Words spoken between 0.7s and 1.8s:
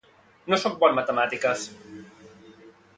bo en Matemàtiques.